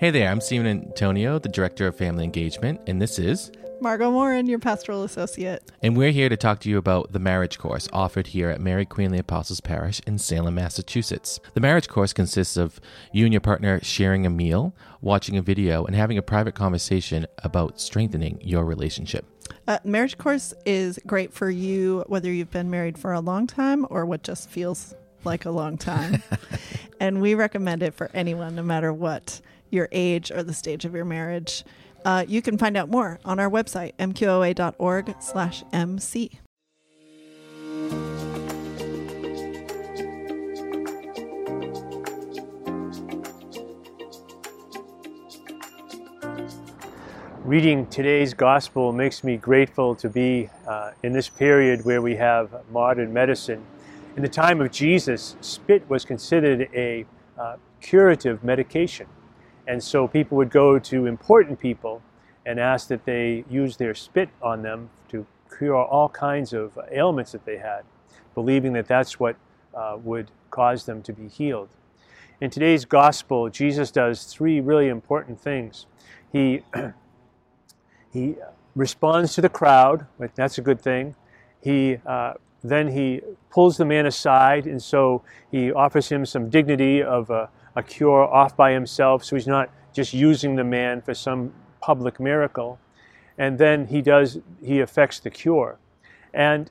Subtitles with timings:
[0.00, 3.50] Hey there, I'm Stephen Antonio, the Director of Family Engagement, and this is
[3.80, 5.72] Margot Morin, your pastoral associate.
[5.82, 8.86] And we're here to talk to you about the marriage course offered here at Mary
[8.86, 11.40] Queen of the Apostles Parish in Salem, Massachusetts.
[11.54, 12.80] The marriage course consists of
[13.12, 17.26] you and your partner sharing a meal, watching a video, and having a private conversation
[17.42, 19.26] about strengthening your relationship.
[19.66, 23.84] Uh, marriage course is great for you whether you've been married for a long time
[23.90, 24.94] or what just feels
[25.24, 26.22] like a long time.
[27.00, 29.40] and we recommend it for anyone, no matter what
[29.70, 31.64] your age or the stage of your marriage.
[32.04, 36.40] Uh, you can find out more on our website, mqoa.org slash mc.
[47.48, 52.50] Reading today's gospel makes me grateful to be uh, in this period where we have
[52.70, 53.64] modern medicine.
[54.16, 57.06] In the time of Jesus, spit was considered a
[57.38, 59.06] uh, curative medication.
[59.68, 62.02] And so people would go to important people
[62.46, 67.32] and ask that they use their spit on them to cure all kinds of ailments
[67.32, 67.82] that they had,
[68.34, 69.36] believing that that's what
[69.74, 71.68] uh, would cause them to be healed.
[72.40, 75.86] In today's gospel, Jesus does three really important things.
[76.32, 76.62] He,
[78.12, 78.36] he
[78.74, 81.14] responds to the crowd, that's a good thing.
[81.60, 87.02] He uh, then he pulls the man aside, and so he offers him some dignity
[87.02, 87.48] of a,
[87.78, 92.18] a cure off by himself, so he's not just using the man for some public
[92.18, 92.78] miracle.
[93.38, 95.78] And then he does, he affects the cure.
[96.34, 96.70] And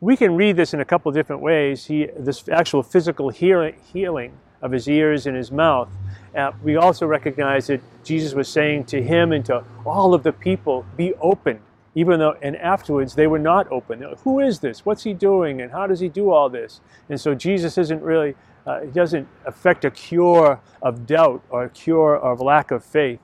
[0.00, 1.86] we can read this in a couple different ways.
[1.86, 5.88] He, this actual physical healing, healing of his ears and his mouth.
[6.36, 10.32] Uh, we also recognize that Jesus was saying to him and to all of the
[10.32, 11.58] people, be open,
[11.94, 14.04] even though, and afterwards they were not open.
[14.24, 14.84] Who is this?
[14.84, 15.62] What's he doing?
[15.62, 16.80] And how does he do all this?
[17.08, 18.34] And so Jesus isn't really
[18.66, 23.20] uh, it doesn't affect a cure of doubt or a cure of lack of faith.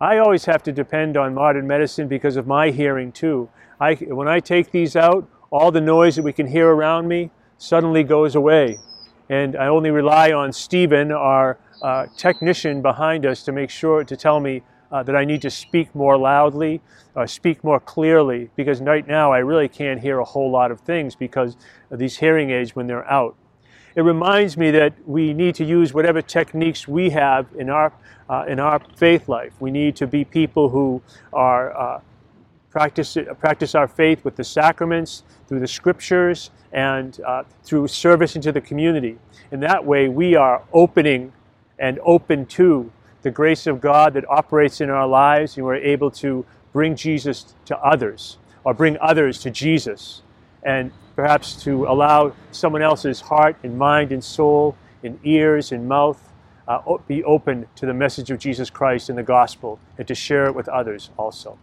[0.00, 3.48] I always have to depend on modern medicine because of my hearing too.
[3.80, 7.30] I, when I take these out, all the noise that we can hear around me
[7.58, 8.78] suddenly goes away.
[9.28, 14.16] And I only rely on Stephen, our uh, technician behind us, to make sure to
[14.16, 14.62] tell me
[14.92, 16.80] uh, that I need to speak more loudly,
[17.14, 20.80] or speak more clearly, because right now I really can't hear a whole lot of
[20.80, 21.56] things because
[21.90, 23.34] of these hearing aids when they're out
[23.96, 27.92] it reminds me that we need to use whatever techniques we have in our,
[28.28, 29.54] uh, in our faith life.
[29.58, 31.00] We need to be people who
[31.32, 32.00] are uh,
[32.70, 38.52] practice, practice our faith with the sacraments, through the scriptures, and uh, through service into
[38.52, 39.16] the community.
[39.50, 41.32] In that way, we are opening
[41.78, 42.92] and open to
[43.22, 47.54] the grace of God that operates in our lives, and we're able to bring Jesus
[47.64, 50.20] to others, or bring others to Jesus.
[50.62, 56.20] And perhaps to allow someone else's heart and mind and soul and ears and mouth
[56.68, 60.46] uh, be open to the message of Jesus Christ and the gospel and to share
[60.46, 61.58] it with others also.